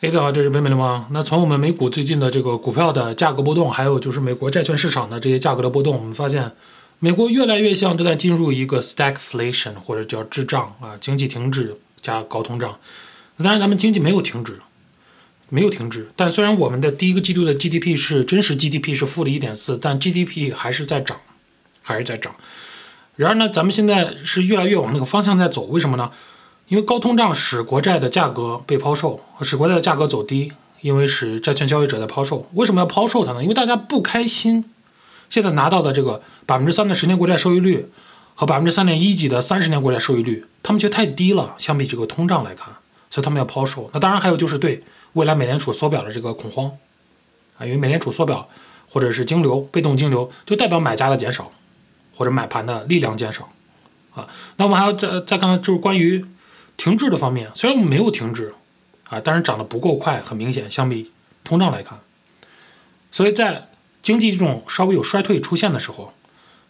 [0.00, 1.06] 大家好，这是北美流氓。
[1.12, 6.52] 那从我们美股最近的这个股票的价格波动，还有就是美国债券市场的这些价格的波动，我们发现
[6.98, 12.78] 美国越来越像正在进入一个 stagflation 或者叫滞胀啊，经济停滞加高通胀。
[13.38, 14.58] 当然，咱们经济没有停止，
[15.48, 16.10] 没有停止。
[16.16, 21.18] 但虽然我们的第一个季度的 GDP 是真实 GDP 是负的一点四，但 GDP 还是在涨，
[21.82, 22.34] 还是在涨。
[23.16, 26.10] 然而呢，咱们现在是越来越往那个方向在走，为什么呢？
[26.68, 30.50] 因为高通胀使国债的价格被抛售，使国债的价格走低，
[30.80, 32.48] 因为使债券交易者在抛售。
[32.54, 33.42] 为什么要抛售它呢？
[33.42, 34.64] 因为大家不开心，
[35.28, 37.90] 现在拿到的这个百分之三的十年国债收益率
[38.34, 42.74] 和百分之三点一几的三十年国债收益率，他们觉得太低了，相比这个通胀来看，
[43.10, 43.90] 所以他们要抛售。
[43.92, 46.72] 那当然还有就是对未来美联储缩表的这个恐慌
[47.58, 48.48] 啊，因为美联储缩表
[48.88, 51.52] 或者是金流被动金流，就代表买家的减少
[52.16, 53.50] 或者买盘的力量减少
[54.14, 54.26] 啊。
[54.56, 56.24] 那我们还要再再看看就是关于。
[56.76, 58.54] 停滞的方面，虽然我们没有停滞，
[59.08, 61.98] 啊，但是涨得不够快，很明显，相比通胀来看，
[63.10, 63.68] 所以在
[64.02, 66.12] 经济这种稍微有衰退出现的时候，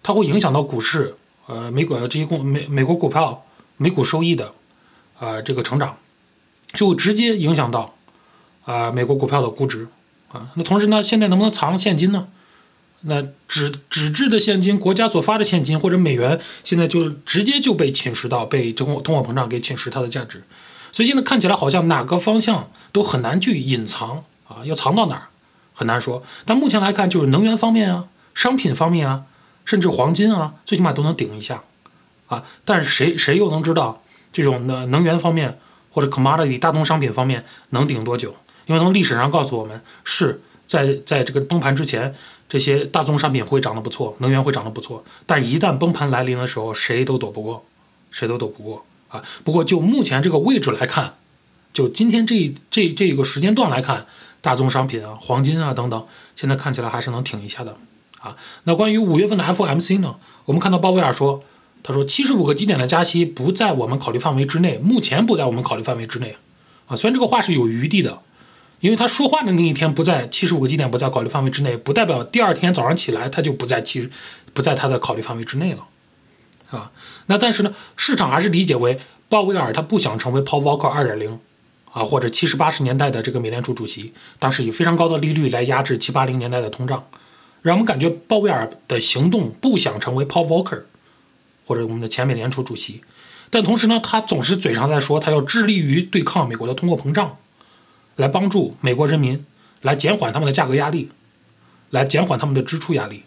[0.03, 1.17] 它会影响到股市，
[1.47, 3.45] 呃，美国这些股美美国股票
[3.77, 4.53] 美股收益的，
[5.19, 5.97] 呃，这个成长，
[6.73, 7.95] 就直接影响到，
[8.65, 9.89] 啊，美国股票的估值，
[10.29, 12.29] 啊，那同时呢，现在能不能藏现金呢？
[13.07, 20.43] 那纸纸质的现金，国家所发的现金或者美元，现在就直接就被侵蚀到，被通通货膨胀给侵蚀它的价值。
[20.91, 25.29] 所以现在看起来好像哪个方向都很难去隐藏啊，要藏到哪儿
[25.75, 26.23] 很难说。
[26.47, 29.25] 但目前来看，就是能源方面啊，商品方面啊，
[29.67, 31.63] 甚至黄金啊，最起码都能顶一下
[32.29, 32.43] 啊。
[32.65, 35.59] 但是谁谁又能知道这种的能源方面
[35.91, 38.35] 或者 commodity 大宗商品方面能顶多久？
[38.65, 40.41] 因为从历史上告诉我们是。
[40.75, 42.13] 在在这个崩盘之前，
[42.49, 45.05] 这些大宗商品会涨得不错，能源会涨得不错。
[45.25, 47.65] 但一旦崩盘来临的时候，谁都躲不过，
[48.11, 49.23] 谁都躲不过啊！
[49.45, 51.15] 不过就目前这个位置来看，
[51.73, 54.07] 就今天这这这个时间段来看，
[54.41, 57.77] 大宗商品啊、黄金啊等等，现在看起来还是能挺一下的
[58.19, 58.37] 啊。
[58.65, 60.17] 那关于五月份的 FMC 呢？
[60.47, 61.45] 我们看到鲍威尔说，
[61.85, 66.37] 他说七十五个基点的加息不在我们考虑范围之内，目前不在我们考虑范围之内
[66.89, 66.97] 啊。
[66.97, 68.21] 虽然这个话是有余地的。
[68.85, 74.11] 因为他说话的那一天不在七十五个基点不在考虑范围之内，不代表第二天早上起来他就不在七，
[74.53, 75.87] 不在他的考虑范围之内了，
[76.69, 76.93] 啊，
[77.25, 78.99] 那但是呢，市场还是理解为
[79.31, 81.41] 鲍威尔他不想成为 Paul Volcker 二点零，
[81.93, 87.09] 啊，或者七十八十年代的这个美联储主席，当时以非常高的利率来压制七八零年代的通胀，
[87.63, 90.83] 让我们感觉鲍威尔的行动不想成为 Paul Volcker，
[91.65, 93.01] 或者我们的前美联储主席，
[93.49, 97.39] 但同时呢，他总是嘴上在说他要致力于对抗美国的通货膨胀。
[98.17, 99.45] 来帮助美国人民，
[99.83, 101.11] 来减缓他们的价格压力，
[101.91, 103.25] 来减缓他们的支出压力。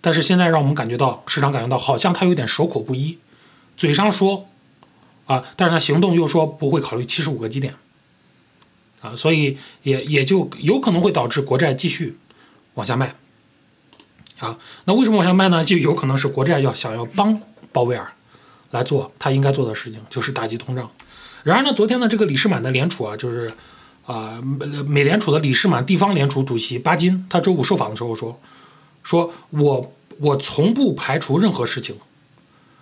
[0.00, 3.18] 但是现在让我们感觉到，市场感觉到好像他有点守口不一，
[3.76, 4.48] 嘴上说
[5.26, 7.74] 啊，但是他行动又说不会考虑七十五个基点
[9.00, 12.16] 啊，所以也也就有可能会导致国债继续
[12.74, 13.16] 往下卖
[14.38, 14.58] 啊。
[14.84, 15.64] 那为什么往下卖呢？
[15.64, 17.40] 就有可能是国债要想要帮
[17.72, 18.12] 鲍威尔
[18.70, 20.90] 来做他应该做的事情，就是打击通胀。
[21.42, 23.50] 然而呢，昨天呢，这个李世满的联储啊，就是。
[24.06, 28.38] 啊，美美联储的理事满地方联储主席巴金，他周五受访的时候说
[29.02, 31.96] ：“说我我从不排除任何事情，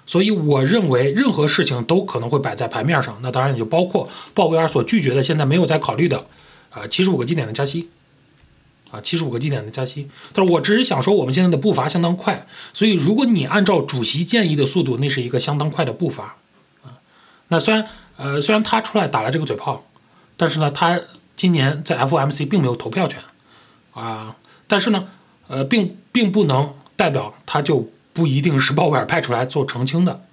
[0.04, 3.18] 所以我认为任何事情都可能会摆在牌面上。
[3.22, 6.26] 那当然也就包括鲍威尔所拒绝的，现在没有在考虑的
[6.68, 7.88] 啊，七十五个基点的加息
[8.90, 10.06] 啊，七十五个基点的加息。
[10.34, 16.36] 但是我只是想说，我们现在的步伐相当快，所以如果你按照主席建议的速度，那是一个相当快的步伐
[16.82, 17.00] 啊。
[17.48, 19.86] 那虽然呃，虽然他出来打了这个嘴炮。”
[20.36, 21.00] 但是呢，他
[21.34, 23.22] 今年在 FOMC 并没有投票权，
[23.92, 24.36] 啊，
[24.66, 25.08] 但是呢，
[25.46, 30.24] 呃，并并不能代表他就不一定是鲍威尔派出来做澄清的，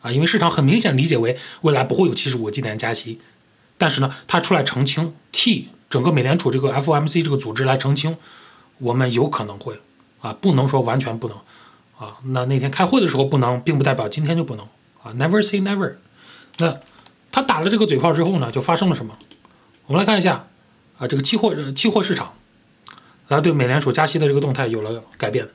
[0.00, 3.20] 啊，因为市场很明显理解为未来不会有七十五个基点加息，
[3.76, 8.16] 但是呢，他出来澄清，替整个美联储这个 FOMC 这个组织来澄清，
[8.78, 9.80] 我们有可能会，
[10.20, 11.36] 啊，不能说完全不能，
[11.98, 14.64] 啊，那那天开会的时候不能，并不代表今天就不能，
[15.02, 15.96] 啊，Never say never，
[16.58, 16.78] 那。
[17.34, 19.18] 他打了这个嘴炮之后呢，就发生了什么？
[19.86, 20.46] 我们来看一下
[20.96, 22.32] 啊，这个期货期货市场，
[23.26, 25.48] 来对美联储加息的这个动态有了改变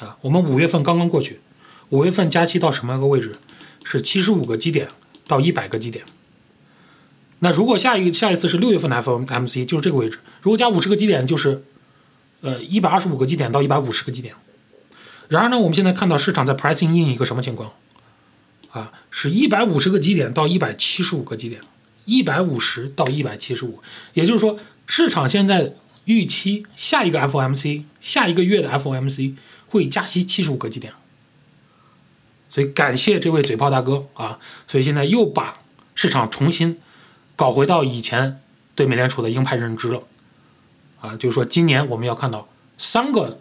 [0.00, 0.16] 啊。
[0.22, 1.38] 我们五月份刚刚过去，
[1.90, 3.30] 五月份加息到什么个位置？
[3.84, 4.88] 是七十五个基点
[5.28, 6.04] 到一百个基点。
[7.38, 10.18] 那如果下一个下一次是六月份的 FOMC，就是这个位置。
[10.42, 11.62] 如果加五十个基点，就是
[12.40, 14.34] 呃一百二十五个基点到一百五十个基点。
[15.28, 17.72] 然而呢，我们现在看到市场在 pricing in 一个什么情况？
[18.70, 21.60] 啊，是一百五十个基点到一百七十五个基点，
[22.04, 23.80] 一百五十到一百七十五，
[24.14, 25.74] 也就是说，市场现在
[26.04, 29.34] 预期下一个 FOMC，下一个月的 FOMC
[29.66, 30.92] 会加息七十五个基点。
[32.48, 35.54] 所以感谢这位嘴炮大哥啊，所以现在又把
[35.94, 36.80] 市场重新
[37.36, 38.40] 搞回到以前
[38.74, 40.02] 对美联储的鹰派认知了，
[41.00, 43.38] 啊，就是说今年我们要看到三个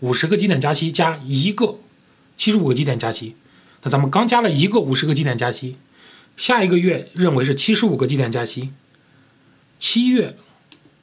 [0.00, 1.78] 五十个基点加息加一个
[2.36, 3.34] 七十五个基点加息，
[3.82, 5.76] 那咱们刚加了一个五十个基点加息，
[6.36, 8.70] 下一个月认为是七十五个基点加息，
[9.78, 10.36] 七月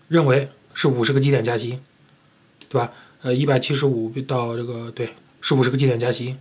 [0.08, 1.80] 认为是五十个基点加息，
[2.70, 2.92] 对吧？
[3.22, 5.10] 呃，一百七十五到这个对
[5.42, 6.38] 是五十个基点加息，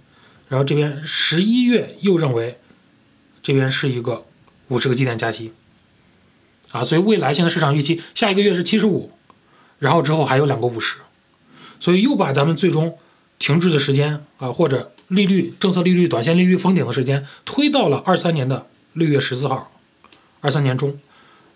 [0.49, 2.59] 然后这边十一月又认为
[3.43, 4.27] 这边是一个
[4.69, 5.53] 五十个基点加息。
[6.73, 9.11] 啊，所以未来现在市场预期下一个月是七十五，
[9.79, 10.99] 然后之后还有两个五十，
[11.81, 12.99] 所以又把咱们最终
[13.39, 19.71] 停滞的时间啊，或者利率政策利率短线利率封顶的时间推到了二三年的六月十四号，
[20.41, 20.99] 二三年中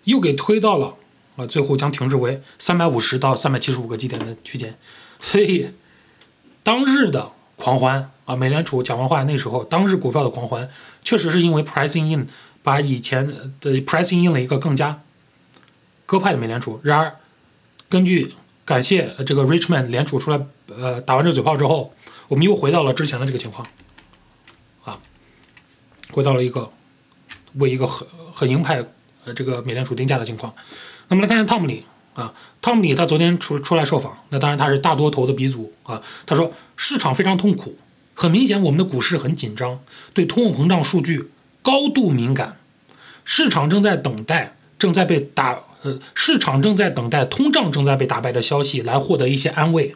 [0.05, 0.95] 又给推到了
[1.35, 4.77] 啊，最后将停滞为三百五十到三百七十五个基点的区间，
[5.19, 5.71] 所以
[6.63, 10.69] 当日的狂欢啊，美联储讲完话那时候，当日股票的狂欢
[11.03, 12.27] 确实是因为 pricing in。
[12.63, 13.25] 把以前
[13.59, 15.01] 的 pricing in 了一个更加
[16.05, 16.79] 鸽派的美联储。
[16.83, 17.15] 然而，
[17.89, 21.91] 根据感谢这个 Richmond 联储出来，呃，打完这嘴炮之后，
[22.31, 23.67] 我们又回到了之前的这个情况，
[24.85, 24.97] 啊，
[26.13, 26.71] 回到了一个
[27.55, 28.81] 为一个很很鹰派
[29.25, 30.53] 呃这个美联储定价的情况。
[31.09, 36.01] 那么来看一下汤姆里啊，汤姆里他昨天出出来受访，那当然他是大多头的鼻祖啊。
[36.25, 37.77] 他说市场非常痛苦，
[38.13, 39.81] 很明显我们的股市很紧张，
[40.13, 41.31] 对通货膨胀数据。
[41.61, 42.57] 高度敏感，
[43.25, 49.93] 市场正在等待正在被打呃，市场正在等待通胀正在被打败的消息来获得一些安慰。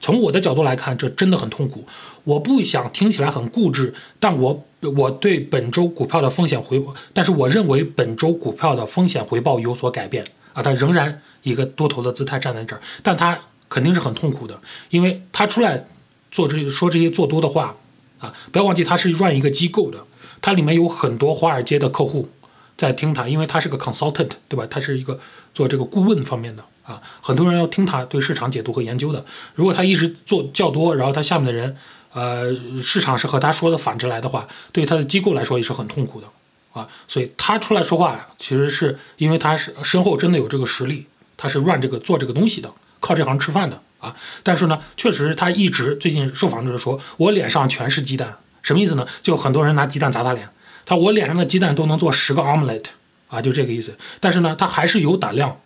[0.00, 1.84] 从我的角度来看，这真的很痛苦。
[2.24, 4.64] 我不想听起来很固执，但我
[4.96, 13.38] 我对本周股票的风险回，但是我认为本周股票的风险回报有所改变啊，它仍然一个多头的姿态站在这儿，但它
[13.68, 14.60] 肯定是很痛苦的，
[14.90, 15.84] 因为他出来
[16.30, 17.76] 做这说这些做多的话
[18.18, 20.04] 啊，不要忘记他是 run 一个机构的。
[20.42, 22.28] 它里面有很多华尔街的客户
[22.76, 24.66] 在听他，因为他是个 consultant，对吧？
[24.68, 25.18] 他是一个
[25.54, 29.24] 做这个顾问方面的啊，很多人要听他对市场解读和研究的。
[29.54, 31.76] 如果他一直做较多，然后他下面的人，
[32.12, 36.28] 呃，市场是和他说的反着来的话，对他的机构来说也是很痛苦的
[36.72, 36.86] 啊。
[37.08, 41.06] 所以他出来说话，其实是因为他是身后真的有这个实力，
[41.36, 42.70] 他是 run 这个做这个东西的，
[43.00, 44.14] 靠这行吃饭的啊。
[44.42, 48.38] 但是呢，确实他一直最近受访者说我脸上全是鸡蛋。
[48.62, 49.06] 什么意思呢？
[49.22, 50.48] 就很多人拿鸡蛋砸他脸，
[50.86, 52.86] 他我脸上的鸡蛋都能做十个 omelette
[53.28, 53.98] 啊，就这个意思。
[54.20, 55.60] 但是呢，他还是有胆量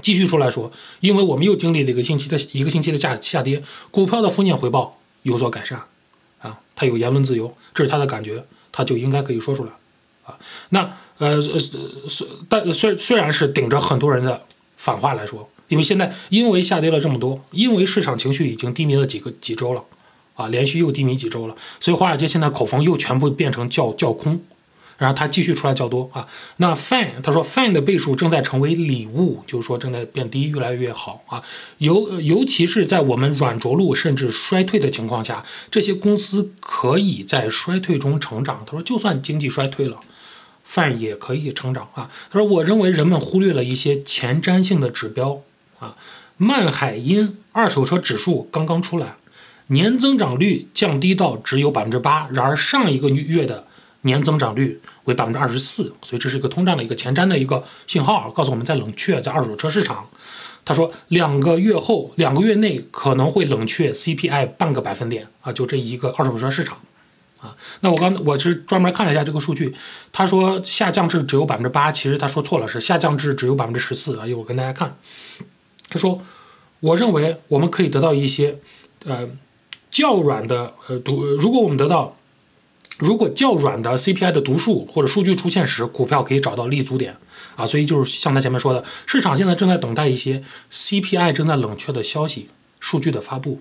[0.00, 3.62] 继续出来说，因为我们又经历了一个星期的一个星期的下下跌，
[3.92, 5.78] 股票的风险回报有所改善
[6.40, 9.72] 啊，他有言论自由，这是他的感觉，他就应该可以说出来
[10.24, 10.36] 啊。
[10.70, 11.58] 那呃呃
[12.08, 14.42] 虽但虽虽然是顶着很多人的
[14.76, 19.84] 反话来说，因为现在因为下跌了这么多，因为市场情绪已经低迷了几个几周了。
[20.34, 24.40] 啊，连续又低迷几周了，所以华尔街现在口风又全部变成叫叫空，
[24.98, 26.26] 然后他继续出来叫多啊。
[26.56, 31.42] 那 fan 他说 fan 的倍数正在成为礼物，就是说正在变低，越来越好啊。
[31.78, 38.64] 尤尤其是在我们软着陆甚至衰退的情况下，这些公司可以在衰退中成长。
[38.66, 40.00] 他说，就算经济衰退了
[40.68, 42.10] ，fan 也可以成长啊。
[42.30, 45.42] 他说，我认为人们忽略了一些前瞻性的指标
[45.78, 45.96] 啊。
[46.36, 49.14] 曼海因二手车指数刚刚出来。
[49.68, 53.66] 年增长率降低到只有百分之八，然而上一个月的
[54.02, 60.06] 年增长率为百分之二十四，所以这是一个通胀的一个前瞻的一个信号，告诉我们在冷却在二手车市场。
[60.66, 66.78] 他说两个月后，两个月内可能会冷却 CPI 半个百分点啊，就这一个二手车市场
[67.40, 67.56] 啊。
[67.80, 69.74] 那我刚我是专门看了一下这个数据，
[70.12, 74.26] 他说下降至只有百分之八，其实他说错了，是下降至只有百分之十四啊。
[74.26, 74.96] 一会儿跟大家看，
[75.88, 76.20] 他说
[76.80, 78.58] 我认为我们可以得到一些
[79.06, 79.26] 呃。
[79.94, 82.16] 较软的呃读，如果我们得到，
[82.98, 87.16] 如果较软的 CPI 的读数或者数据出现时，股票可以找到立足点
[87.54, 92.48] 啊，所以就是像他前面说的，市场现在正在等待一些 CPI 正在冷却的消息
[92.80, 93.60] 数据的发布。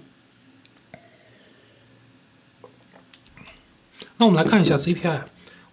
[4.17, 5.21] 那我们来看一下 CPI，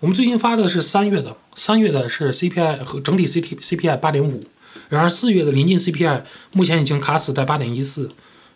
[0.01, 4.45] 我们最近发的是三月的，三月的是 CPI 和整体 CT CPI 八点五，
[4.91, 8.11] 然而四月的临近 CPI 目前已经卡死在八点一四。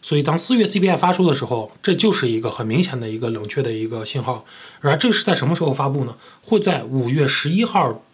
[0.06, 4.44] 所以，当四月 CPI 发出的时候，这就是一个很明显的一个冷却的一个信号。
[4.82, 6.14] 而这是在什么时候发布呢？
[6.42, 8.04] 会在五月十一号，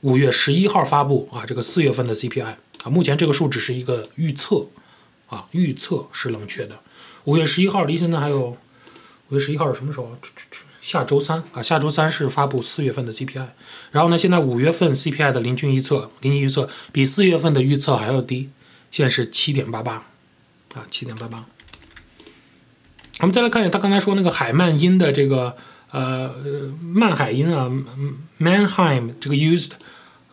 [0.00, 4.68] 五月十一号发布啊，这个四月份的 CPI 啊，目前这个数只是一个预测
[5.28, 6.78] 啊，预测是冷却的。
[7.24, 8.56] 五月十一号离现在还有，
[9.28, 10.16] 五月十一号是什么时候？
[10.80, 13.48] 下周三啊，下周三是发布四月份的 CPI。
[13.90, 18.48] 然后呢，现在五月份 CPI 的临近预测，临近预测比四月份的预测还要低，
[18.90, 20.06] 现在是七点八八。
[20.74, 21.44] 啊，七点八八。
[23.20, 25.56] 我们再来看一下，他刚才说那个海曼因的这个
[25.92, 26.34] 呃
[26.82, 27.70] 曼海因啊
[28.40, 29.70] ，Manheim 这个 used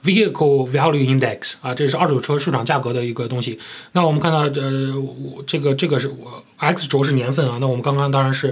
[0.04, 3.60] Vehicle Value Index 啊，这是二手车市场价格的一个东西。
[3.92, 7.60] 那我们看到，呃，我这个这个是我 X 轴是年份啊。
[7.62, 8.52] 那我们刚刚当然是，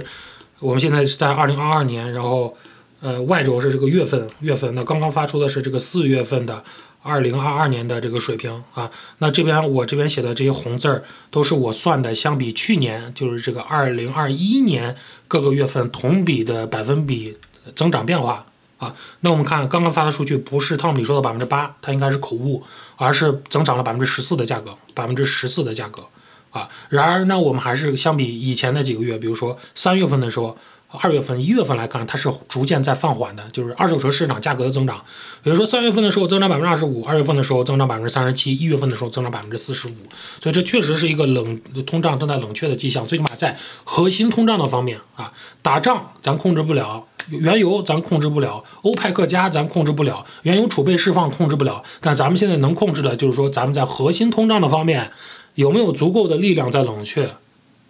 [0.60, 2.56] 我们现在是在二零二二年，然后
[3.00, 4.74] 呃 Y 轴是这个月份月份。
[4.74, 6.62] 那刚刚发出的是这个四月份的
[7.02, 8.90] 二零二二年的这个水平啊。
[9.18, 14.94] 那这边我这边写的这些红字儿都是我算的，相比去年就是这个二零二一年
[15.26, 17.36] 各个月份同比的百分比
[17.74, 18.46] 增长变化。
[18.78, 22.62] 啊，那我们看刚刚发的数据，不是汤姆里说的百分之八，它应该是口误，
[22.96, 26.02] 而是增长了百分之十四的价格，百分之十四的价格。
[26.48, 30.56] 啊，然而呢，我们还是相比以前的几个月，比如说三月份的时候。
[30.92, 35.00] 二月份、一月份来看，它是逐渐在放缓的，就是二手车市场价格的增长。
[35.42, 39.92] 比如说三月份的时候增长百分之二十五，二月份的时候增长百分之三十七，一月份的时候增长百分之四十五。
[40.40, 43.06] 所以这确实是一个冷通胀正在冷却的迹象。
[43.06, 45.32] 最起码在核心通胀的方面啊，
[45.62, 51.82] 打仗咱控制不了，原油咱控制不了，欧派克加咱控制不了，原油储备释放控制不了。
[52.00, 55.12] 但咱们现在能控制的就是说，咱们在核心通胀的方面
[55.54, 57.30] 有没有足够的力量在冷却？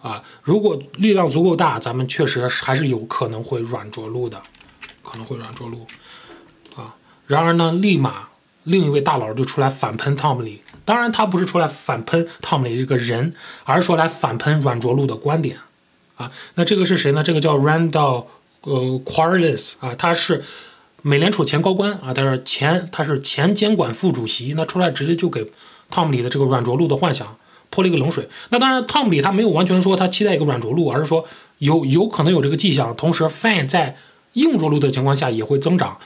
[0.03, 4.41] 啊，如果力量足够大，咱们确实还是有可能会软着陆的，
[5.03, 5.87] 可能会软着陆。
[6.75, 6.95] 啊，
[7.27, 8.29] 然而呢，立马
[8.65, 15.59] 另一位大佬就出来反喷汤姆里，当然他不是出来反喷汤姆里这个人，而是说来反喷软着陆的观点。
[16.17, 17.23] 啊，那这个是谁呢？
[17.23, 18.27] 这个叫 Randall
[18.63, 20.45] 呃 Quarles 啊，他是
[21.03, 25.51] 美联储前高官啊，他是前他是前监管副主席，那出来直接就给
[25.91, 27.37] 汤姆里的这个软着陆的幻想。
[27.71, 28.29] 泼了一个冷水。
[28.51, 31.25] 那当然，汤姆里他没有完全说他期待一个软着陆，而是说
[31.59, 32.95] 有有可能有这个迹象。
[32.97, 33.97] 同时，fan 在
[34.35, 35.99] 硬着陆的情况下也会增长。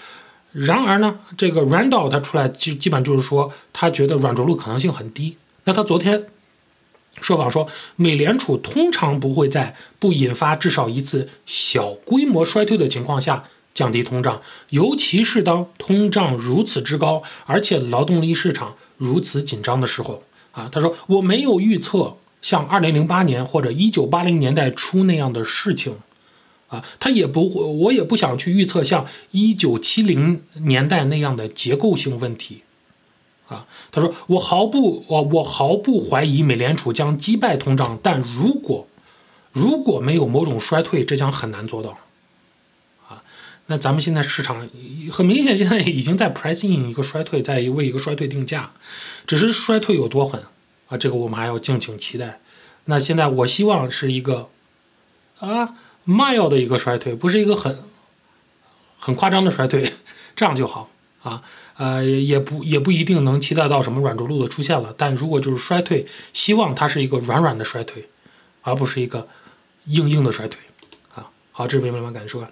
[0.53, 5.37] 然而呢，这个 Randall 他出来基基本就是说，他觉得软着陆可能性很低。
[5.65, 6.27] 那他昨天
[7.21, 7.67] 受访说，
[7.97, 14.41] 美联储通常不会在不引发至少一次小规模衰退的情况下降低通胀，
[14.71, 20.23] 尤其是当通胀如此之高，而且劳动力市场如此紧张的时候。
[20.55, 25.97] 啊，他说我没有预测像二零零八年或者一九八零年代初那样的事情，
[26.69, 32.63] 啊，他也不会，我也不想去预测像一九七零年代那样的结构性问题，
[33.49, 38.87] 啊，他说我毫不我我毫不怀疑美联储将击败通胀，但如果
[39.53, 41.99] 如果没有某种衰退，这将很难做到，
[43.67, 44.69] 那咱们现在市场
[45.11, 48.73] 很明显现在已经在 pricing 一个衰退，在为一个衰退定价。
[49.27, 50.43] 只是衰退有多狠
[50.89, 50.99] 啊？
[50.99, 52.41] 这个我们还要敬请期待。
[52.85, 54.51] 那现在我希望是一个
[55.39, 55.75] 啊
[56.07, 57.83] mild 的一个衰退，不是一个很
[58.99, 59.95] 很夸张的衰退，
[60.37, 60.91] 这样就好
[61.23, 61.43] 啊。
[61.77, 64.95] 呃，也不也不一定能期待到什么软着陆的出现了。
[64.97, 68.11] 但如果就是衰退，希望它是一个软软的衰退，
[68.61, 69.27] 而不是一个
[69.87, 70.61] 硬硬的衰退
[71.15, 71.31] 啊。
[71.51, 72.45] 好，这是朋友们感受。